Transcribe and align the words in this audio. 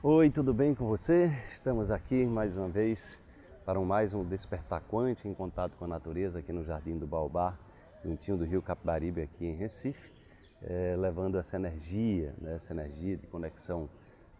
Oi, 0.00 0.30
tudo 0.30 0.54
bem 0.54 0.76
com 0.76 0.86
você? 0.86 1.28
Estamos 1.52 1.90
aqui 1.90 2.24
mais 2.24 2.56
uma 2.56 2.68
vez 2.68 3.20
para 3.66 3.80
mais 3.80 4.14
um 4.14 4.24
Despertar 4.24 4.80
Quântico 4.80 5.26
em 5.26 5.34
contato 5.34 5.76
com 5.76 5.86
a 5.86 5.88
natureza 5.88 6.38
aqui 6.38 6.52
no 6.52 6.62
Jardim 6.62 6.96
do 6.96 7.04
Baobá, 7.04 7.58
juntinho 8.04 8.36
do 8.36 8.44
Rio 8.44 8.62
Capibaribe 8.62 9.20
aqui 9.22 9.44
em 9.44 9.56
Recife, 9.56 10.12
é, 10.62 10.94
levando 10.96 11.36
essa 11.36 11.56
energia, 11.56 12.32
né, 12.40 12.54
essa 12.54 12.72
energia 12.72 13.16
de 13.16 13.26
conexão 13.26 13.90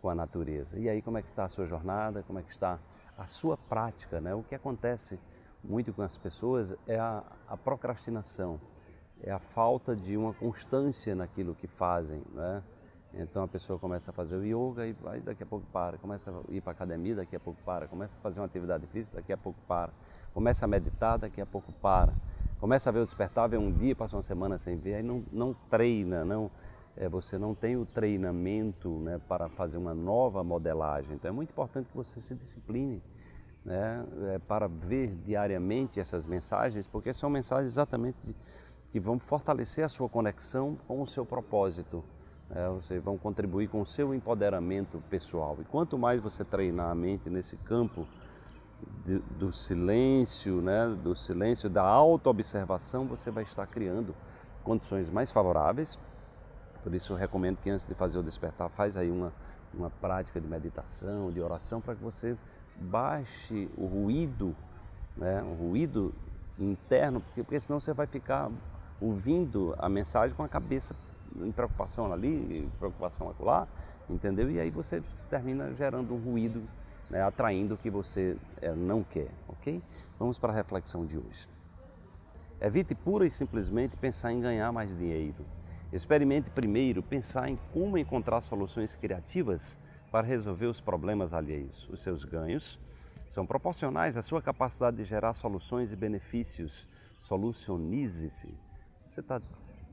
com 0.00 0.08
a 0.08 0.14
natureza. 0.14 0.78
E 0.78 0.88
aí 0.88 1.02
como 1.02 1.18
é 1.18 1.22
que 1.22 1.30
está 1.30 1.46
a 1.46 1.48
sua 1.48 1.66
jornada, 1.66 2.22
como 2.22 2.38
é 2.38 2.44
que 2.44 2.52
está 2.52 2.78
a 3.18 3.26
sua 3.26 3.56
prática? 3.56 4.20
Né? 4.20 4.32
O 4.32 4.44
que 4.44 4.54
acontece 4.54 5.18
muito 5.64 5.92
com 5.92 6.02
as 6.02 6.16
pessoas 6.16 6.76
é 6.86 6.96
a, 6.96 7.24
a 7.48 7.56
procrastinação, 7.56 8.60
é 9.20 9.32
a 9.32 9.40
falta 9.40 9.96
de 9.96 10.16
uma 10.16 10.32
constância 10.32 11.12
naquilo 11.16 11.56
que 11.56 11.66
fazem, 11.66 12.22
né? 12.34 12.62
Então 13.12 13.42
a 13.42 13.48
pessoa 13.48 13.78
começa 13.78 14.10
a 14.10 14.14
fazer 14.14 14.36
o 14.36 14.44
yoga 14.44 14.86
e 14.86 14.92
vai, 14.92 15.20
daqui 15.20 15.42
a 15.42 15.46
pouco 15.46 15.66
para, 15.72 15.98
começa 15.98 16.30
a 16.30 16.52
ir 16.52 16.60
para 16.60 16.70
a 16.70 16.74
academia, 16.74 17.16
daqui 17.16 17.34
a 17.34 17.40
pouco 17.40 17.60
para, 17.64 17.88
começa 17.88 18.16
a 18.16 18.20
fazer 18.20 18.38
uma 18.38 18.46
atividade 18.46 18.86
física, 18.86 19.16
daqui 19.16 19.32
a 19.32 19.36
pouco 19.36 19.58
para, 19.66 19.92
começa 20.32 20.64
a 20.64 20.68
meditar, 20.68 21.18
daqui 21.18 21.40
a 21.40 21.46
pouco 21.46 21.72
para, 21.72 22.12
começa 22.60 22.88
a 22.88 22.92
ver 22.92 23.00
o 23.00 23.04
despertar, 23.04 23.48
vê 23.48 23.58
um 23.58 23.72
dia, 23.72 23.96
passa 23.96 24.14
uma 24.14 24.22
semana 24.22 24.58
sem 24.58 24.76
ver, 24.76 24.94
aí 24.94 25.02
não, 25.02 25.24
não 25.32 25.52
treina, 25.52 26.24
não, 26.24 26.48
é, 26.96 27.08
você 27.08 27.36
não 27.36 27.52
tem 27.52 27.76
o 27.76 27.84
treinamento 27.84 28.88
né, 29.00 29.20
para 29.28 29.48
fazer 29.48 29.76
uma 29.76 29.94
nova 29.94 30.44
modelagem. 30.44 31.14
Então 31.14 31.30
é 31.30 31.32
muito 31.32 31.50
importante 31.50 31.88
que 31.88 31.96
você 31.96 32.20
se 32.20 32.34
discipline 32.36 33.02
né, 33.64 34.06
é, 34.34 34.38
para 34.38 34.68
ver 34.68 35.08
diariamente 35.24 35.98
essas 35.98 36.26
mensagens, 36.26 36.86
porque 36.86 37.12
são 37.12 37.28
mensagens 37.28 37.72
exatamente 37.72 38.24
de, 38.24 38.36
que 38.92 39.00
vão 39.00 39.18
fortalecer 39.18 39.84
a 39.84 39.88
sua 39.88 40.08
conexão 40.08 40.78
com 40.86 41.02
o 41.02 41.06
seu 41.06 41.26
propósito 41.26 42.04
é, 42.54 42.68
vocês 42.68 43.02
vão 43.02 43.16
contribuir 43.16 43.68
com 43.68 43.80
o 43.80 43.86
seu 43.86 44.14
empoderamento 44.14 45.00
pessoal. 45.08 45.56
E 45.60 45.64
quanto 45.64 45.96
mais 45.96 46.20
você 46.20 46.44
treinar 46.44 46.90
a 46.90 46.94
mente 46.94 47.30
nesse 47.30 47.56
campo 47.56 48.06
de, 49.04 49.18
do 49.38 49.52
silêncio, 49.52 50.60
né, 50.60 50.88
do 51.02 51.14
silêncio, 51.14 51.70
da 51.70 51.82
auto-observação, 51.82 53.06
você 53.06 53.30
vai 53.30 53.44
estar 53.44 53.66
criando 53.66 54.14
condições 54.64 55.08
mais 55.10 55.30
favoráveis. 55.30 55.98
Por 56.82 56.92
isso 56.94 57.12
eu 57.12 57.16
recomendo 57.16 57.58
que 57.58 57.70
antes 57.70 57.86
de 57.86 57.94
fazer 57.94 58.18
o 58.18 58.22
despertar, 58.22 58.68
faz 58.68 58.96
aí 58.96 59.10
uma, 59.10 59.32
uma 59.72 59.90
prática 59.90 60.40
de 60.40 60.48
meditação, 60.48 61.30
de 61.30 61.40
oração, 61.40 61.80
para 61.80 61.94
que 61.94 62.02
você 62.02 62.36
baixe 62.80 63.68
o 63.76 63.86
ruído, 63.86 64.56
né, 65.16 65.42
o 65.42 65.54
ruído 65.54 66.12
interno, 66.58 67.20
porque, 67.20 67.42
porque 67.42 67.60
senão 67.60 67.78
você 67.78 67.92
vai 67.92 68.06
ficar 68.06 68.50
ouvindo 69.00 69.74
a 69.78 69.88
mensagem 69.88 70.36
com 70.36 70.42
a 70.42 70.48
cabeça 70.48 70.94
preocupação 71.54 72.12
ali, 72.12 72.68
preocupação 72.78 73.34
lá, 73.40 73.68
entendeu? 74.08 74.50
E 74.50 74.60
aí 74.60 74.70
você 74.70 75.02
termina 75.28 75.72
gerando 75.74 76.14
um 76.14 76.18
ruído, 76.18 76.62
né, 77.08 77.22
atraindo 77.22 77.74
o 77.74 77.78
que 77.78 77.90
você 77.90 78.36
é, 78.60 78.72
não 78.74 79.02
quer, 79.02 79.28
ok? 79.48 79.82
Vamos 80.18 80.38
para 80.38 80.52
a 80.52 80.56
reflexão 80.56 81.04
de 81.04 81.18
hoje. 81.18 81.48
Evite 82.60 82.94
pura 82.94 83.26
e 83.26 83.30
simplesmente 83.30 83.96
pensar 83.96 84.32
em 84.32 84.40
ganhar 84.40 84.70
mais 84.70 84.96
dinheiro. 84.96 85.46
Experimente 85.92 86.50
primeiro 86.50 87.02
pensar 87.02 87.48
em 87.48 87.58
como 87.72 87.98
encontrar 87.98 88.40
soluções 88.40 88.94
criativas 88.94 89.78
para 90.10 90.26
resolver 90.26 90.66
os 90.66 90.80
problemas 90.80 91.32
alheios. 91.32 91.88
Os 91.88 92.02
seus 92.02 92.24
ganhos 92.24 92.78
são 93.28 93.46
proporcionais 93.46 94.16
à 94.16 94.22
sua 94.22 94.42
capacidade 94.42 94.98
de 94.98 95.04
gerar 95.04 95.32
soluções 95.32 95.90
e 95.92 95.96
benefícios. 95.96 96.86
Solucionize-se. 97.18 98.56
Você 99.04 99.20
está 99.20 99.40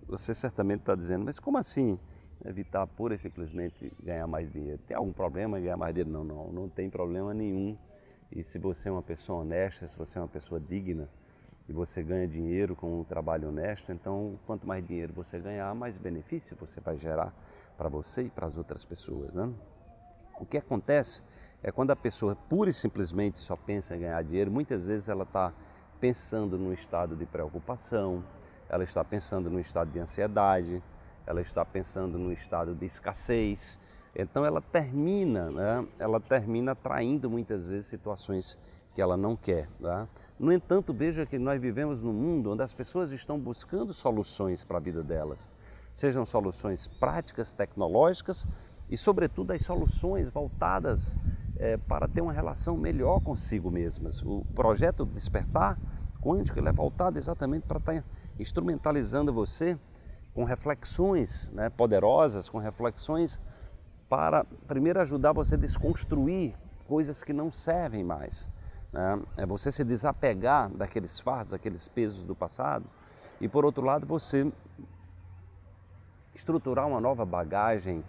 você 0.08 0.34
certamente 0.34 0.82
está 0.82 0.96
dizendo, 0.96 1.26
mas 1.26 1.40
como 1.40 1.58
assim 1.58 2.00
evitar 2.46 2.86
pura 2.88 3.16
e 3.16 3.18
simplesmente 3.18 3.92
ganhar 4.02 4.28
mais 4.28 4.52
dinheiro? 4.52 4.82
Tem 4.88 4.96
algum 4.96 5.12
problema 5.12 5.60
em 5.60 5.64
ganhar 5.64 5.78
mais 5.78 5.94
dinheiro? 5.94 6.12
Não, 6.12 6.24
não, 6.24 6.52
não 6.52 6.70
tem 6.70 6.90
problema 6.90 7.34
nenhum. 7.34 7.78
E 8.32 8.44
se 8.44 8.58
você 8.58 8.90
é 8.90 8.92
uma 8.92 9.02
pessoa 9.02 9.42
honesta, 9.42 9.88
se 9.88 9.98
você 9.98 10.18
é 10.18 10.22
uma 10.22 10.28
pessoa 10.28 10.60
digna 10.60 11.10
e 11.68 11.74
você 11.74 12.02
ganha 12.02 12.28
dinheiro 12.28 12.76
com 12.76 13.02
um 13.02 13.04
trabalho 13.04 13.50
honesto, 13.50 13.92
então 13.92 14.40
quanto 14.46 14.66
mais 14.66 14.86
dinheiro 14.86 15.14
você 15.14 15.40
ganhar, 15.40 15.74
mais 15.76 15.98
benefício 15.98 16.56
você 16.56 16.80
vai 16.80 16.98
gerar 16.98 17.34
para 17.78 17.90
você 17.90 18.24
e 18.24 18.30
para 18.30 18.48
as 18.48 18.58
outras 18.58 18.86
pessoas. 18.86 19.36
Né? 19.36 19.54
O 20.40 20.46
que 20.46 20.58
acontece 20.58 21.24
é 21.64 21.72
quando 21.72 21.92
a 21.92 21.96
pessoa 21.96 22.36
pura 22.36 22.70
e 22.70 22.74
simplesmente 22.74 23.40
só 23.40 23.56
pensa 23.56 23.96
em 23.96 24.02
ganhar 24.02 24.24
dinheiro, 24.24 24.52
muitas 24.52 24.84
vezes 24.84 25.10
ela 25.10 25.24
está 25.24 25.54
pensando 26.00 26.58
num 26.58 26.72
estado 26.72 27.16
de 27.16 27.26
preocupação, 27.26 28.24
ela 28.70 28.84
está 28.84 29.04
pensando 29.04 29.50
no 29.50 29.60
estado 29.60 29.92
de 29.92 30.00
ansiedade, 30.00 30.84
ela 31.26 31.42
está 31.42 31.66
pensando 31.66 32.18
no 32.18 32.32
estado 32.32 32.74
de 32.74 32.86
escassez. 32.86 33.80
Então 34.16 34.46
ela 34.46 34.62
termina, 34.62 35.52
né? 35.52 35.88
ela 36.00 36.20
termina 36.20 36.72
atraindo 36.72 37.30
muitas 37.30 37.66
vezes 37.66 37.86
situações 37.86 38.58
que 38.94 39.02
ela 39.02 39.16
não 39.16 39.36
quer. 39.36 39.70
Né? 39.80 40.08
No 40.40 40.52
entanto, 40.52 40.94
veja 40.94 41.26
que 41.26 41.38
nós 41.38 41.62
vivemos 41.62 42.02
num 42.02 42.14
mundo 42.14 42.52
onde 42.52 42.64
as 42.64 42.74
pessoas 42.74 43.12
estão 43.12 43.40
buscando 43.40 43.94
soluções 43.94 44.64
para 44.64 44.78
a 44.78 44.82
vida 44.82 45.04
delas, 45.04 45.52
sejam 45.94 46.26
soluções 46.26 46.88
práticas, 46.88 47.52
tecnológicas 47.52 48.48
e, 48.90 48.98
sobretudo, 48.98 49.52
as 49.52 49.62
soluções 49.62 50.30
voltadas 50.30 51.18
é, 51.58 51.78
para 51.78 52.08
ter 52.08 52.22
uma 52.22 52.34
relação 52.34 52.78
melhor 52.78 53.20
consigo 53.20 53.70
mesmas. 53.70 54.24
O 54.24 54.46
projeto 54.56 55.06
Despertar 55.06 55.78
quântico 56.22 56.60
ele 56.60 56.70
é 56.70 56.72
voltado 56.72 57.18
exatamente 57.18 57.64
para 57.66 57.78
estar 57.78 57.94
tá 57.94 58.04
instrumentalizando 58.40 59.32
você 59.32 59.78
com 60.34 60.44
reflexões 60.44 61.50
né, 61.54 61.70
poderosas, 61.70 62.50
com 62.50 62.58
reflexões 62.58 63.42
para 64.08 64.46
primeiro 64.68 65.02
ajudar 65.02 65.34
você 65.34 65.56
a 65.56 65.58
desconstruir 65.58 66.54
coisas 66.88 67.24
que 67.24 67.34
não 67.34 67.52
servem 67.52 68.04
mais. 68.04 68.48
Né? 68.94 69.22
É 69.38 69.46
você 69.46 69.72
se 69.72 69.84
desapegar 69.84 70.70
daqueles 70.70 71.20
fardos, 71.20 71.52
daqueles 71.52 71.88
pesos 71.88 72.24
do 72.24 72.36
passado 72.36 72.86
e 73.42 73.48
por 73.48 73.66
outro 73.66 73.84
lado 73.84 74.06
você 74.06 74.52
estruturar 76.34 76.88
uma 76.88 77.02
nova 77.02 77.26
bagagem 77.26 78.04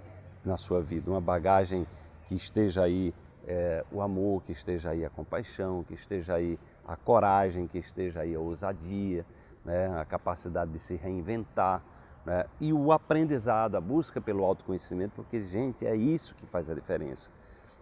na 0.45 0.57
sua 0.57 0.83
vida, 0.83 1.11
uma 1.11 1.21
bagagem 1.21 1.87
que 2.27 2.35
esteja 2.35 2.83
aí 2.83 3.15
é, 3.49 3.83
o 3.91 4.03
amor, 4.03 4.43
que 4.43 4.53
esteja 4.53 4.91
aí 4.91 5.07
a 5.07 5.09
compaixão, 5.09 5.83
que 5.83 5.95
esteja 5.95 6.35
aí 6.35 6.59
a 6.87 6.97
coragem, 6.97 7.67
que 7.67 7.79
esteja 7.79 8.21
aí 8.21 8.35
a 8.35 8.39
ousadia, 8.39 9.25
né, 9.65 9.99
a 9.99 10.05
capacidade 10.05 10.71
de 10.71 10.79
se 10.79 10.97
reinventar 10.97 11.83
né, 12.27 12.45
e 12.61 12.75
o 12.75 12.93
aprendizado, 12.93 13.75
a 13.75 13.81
busca 13.81 14.21
pelo 14.21 14.45
autoconhecimento, 14.45 15.15
porque, 15.17 15.41
gente, 15.41 15.87
é 15.87 15.97
isso 15.97 16.35
que 16.35 16.47
faz 16.47 16.69
a 16.69 16.75
diferença. 16.75 17.31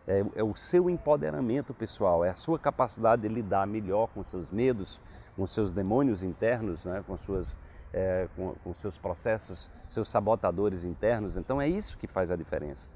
É, 0.07 0.25
é, 0.37 0.43
o 0.45 0.55
seu 0.55 0.89
empoderamento 0.89 1.75
pessoal, 1.75 2.25
é 2.25 2.31
a 2.31 2.37
sua 2.37 2.59
capacidade 2.59 3.23
de 3.23 3.29
lidar 3.29 3.67
melhor 3.67 4.09
com 4.15 4.23
seus 4.23 4.53
medos, 4.53 5.01
com 5.35 5.45
seus 5.47 5.73
demônios 5.73 6.23
internos, 6.23 6.85
né, 6.85 7.03
com, 7.05 7.17
suas, 7.17 7.59
é, 7.93 8.29
com, 8.37 8.55
com 8.63 8.73
seus 8.73 8.97
processos, 8.97 9.69
seus 9.87 10.09
sabotadores 10.09 10.85
internos. 10.85 11.37
Então, 11.37 11.61
é 11.61 11.69
isso 11.69 11.99
que 11.99 12.07
faz 12.07 12.31
a 12.31 12.37
diferença. 12.37 12.89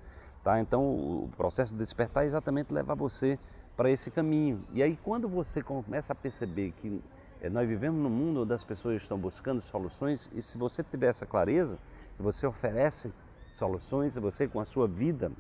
Tá? 0.45 0.61
Então, 0.61 0.83
o 0.83 1.31
processo 1.37 1.73
de 1.73 1.79
despertar 1.79 2.23
é 2.23 2.27
exatamente 2.27 2.73
levar 2.73 2.95
você 2.95 3.39
para 3.77 3.91
esse 3.91 4.11
caminho. 4.11 4.65
E 4.73 4.83
aí, 4.83 4.97
quando 5.03 5.29
você 5.29 5.63
começa 5.63 6.13
a 6.13 6.17
perceber 6.17 6.73
que 6.73 7.03
eh, 7.43 7.51
nós 7.51 7.69
vivemos 7.69 8.01
num 8.01 8.09
mundo 8.09 8.43
onde 8.43 8.55
as 8.55 8.63
pessoas 8.63 9.03
estão 9.03 9.19
buscando 9.19 9.61
soluções, 9.61 10.31
e 10.33 10.41
se 10.41 10.57
você 10.57 10.83
tiver 10.83 11.09
essa 11.09 11.27
clareza, 11.27 11.77
se 12.15 12.23
você 12.23 12.47
oferece 12.47 13.13
soluções, 13.53 14.15
se 14.15 14.21
você 14.21 14.47
com 14.47 14.61
a 14.61 14.65
sua 14.65 14.87
vida 14.87 15.33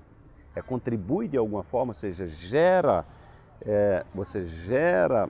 é, 0.54 0.62
contribui 0.62 1.28
de 1.28 1.36
alguma 1.36 1.62
forma, 1.62 1.90
ou 1.90 1.94
seja, 1.94 2.26
gera, 2.26 3.04
é, 3.62 4.04
você 4.14 4.42
gera 4.42 5.28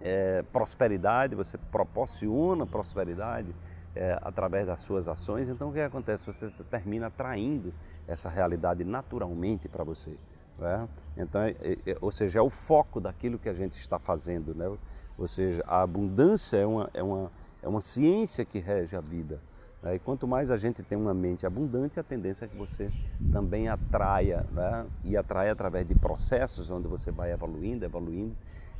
é, 0.00 0.42
prosperidade, 0.52 1.34
você 1.34 1.58
proporciona 1.58 2.66
prosperidade, 2.66 3.54
é, 3.94 4.18
através 4.22 4.66
das 4.66 4.80
suas 4.80 5.08
ações. 5.08 5.48
Então 5.48 5.70
o 5.70 5.72
que 5.72 5.80
acontece? 5.80 6.24
Você 6.26 6.48
termina 6.70 7.08
atraindo 7.08 7.72
essa 8.06 8.28
realidade 8.28 8.84
naturalmente 8.84 9.68
para 9.68 9.84
você. 9.84 10.16
Né? 10.58 10.88
Então, 11.16 11.40
é, 11.40 11.54
é, 11.86 11.96
ou 12.00 12.10
seja, 12.10 12.38
é 12.38 12.42
o 12.42 12.50
foco 12.50 13.00
daquilo 13.00 13.38
que 13.38 13.48
a 13.48 13.54
gente 13.54 13.74
está 13.74 13.98
fazendo. 13.98 14.54
Né? 14.54 14.70
Ou 15.18 15.28
seja, 15.28 15.62
a 15.66 15.82
abundância 15.82 16.58
é 16.58 16.66
uma, 16.66 16.90
é 16.94 17.02
uma, 17.02 17.32
é 17.62 17.68
uma 17.68 17.80
ciência 17.80 18.44
que 18.44 18.58
rege 18.58 18.94
a 18.94 19.00
vida. 19.00 19.40
Né? 19.82 19.96
E 19.96 19.98
quanto 19.98 20.26
mais 20.26 20.50
a 20.50 20.56
gente 20.56 20.82
tem 20.82 20.96
uma 20.96 21.14
mente 21.14 21.46
abundante, 21.46 21.98
a 21.98 22.02
tendência 22.02 22.44
é 22.44 22.48
que 22.48 22.56
você 22.56 22.90
também 23.32 23.68
atraia, 23.68 24.46
né? 24.52 24.86
e 25.04 25.16
atrai 25.16 25.50
através 25.50 25.86
de 25.86 25.94
processos 25.94 26.70
onde 26.70 26.88
você 26.88 27.10
vai 27.10 27.32
evoluindo, 27.32 27.84
evoluindo 27.84 28.36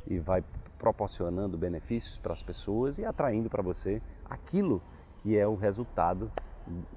e 0.07 0.19
vai 0.19 0.43
proporcionando 0.77 1.57
benefícios 1.57 2.17
para 2.17 2.33
as 2.33 2.41
pessoas 2.41 2.97
e 2.97 3.05
atraindo 3.05 3.49
para 3.49 3.61
você 3.61 4.01
aquilo 4.29 4.81
que 5.19 5.37
é 5.37 5.47
o 5.47 5.55
resultado 5.55 6.31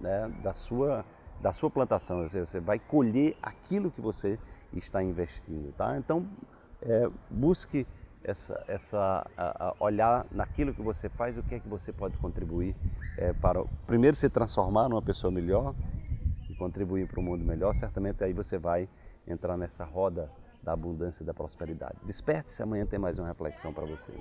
né, 0.00 0.32
da, 0.42 0.54
sua, 0.54 1.04
da 1.40 1.52
sua 1.52 1.70
plantação. 1.70 2.26
você 2.26 2.60
vai 2.60 2.78
colher 2.78 3.36
aquilo 3.42 3.90
que 3.90 4.00
você 4.00 4.38
está 4.72 5.02
investindo. 5.02 5.72
Tá? 5.76 5.98
Então, 5.98 6.26
é, 6.80 7.10
busque 7.30 7.86
essa, 8.24 8.64
essa 8.66 9.26
a, 9.36 9.68
a 9.68 9.74
olhar 9.78 10.26
naquilo 10.30 10.72
que 10.74 10.82
você 10.82 11.08
faz, 11.08 11.36
o 11.36 11.42
que 11.42 11.56
é 11.56 11.60
que 11.60 11.68
você 11.68 11.92
pode 11.92 12.16
contribuir 12.18 12.74
é, 13.16 13.32
para, 13.32 13.64
primeiro, 13.86 14.16
se 14.16 14.28
transformar 14.28 14.88
numa 14.88 15.02
pessoa 15.02 15.30
melhor 15.30 15.74
e 16.48 16.54
contribuir 16.54 17.06
para 17.06 17.20
um 17.20 17.22
mundo 17.22 17.44
melhor. 17.44 17.74
Certamente 17.74 18.24
aí 18.24 18.32
você 18.32 18.58
vai 18.58 18.88
entrar 19.26 19.56
nessa 19.56 19.84
roda 19.84 20.30
da 20.62 20.72
abundância 20.72 21.22
e 21.22 21.26
da 21.26 21.34
prosperidade. 21.34 21.96
Desperte-se, 22.04 22.62
amanhã 22.62 22.86
tem 22.86 22.98
mais 22.98 23.18
uma 23.18 23.28
reflexão 23.28 23.72
para 23.72 23.84
você. 23.84 24.12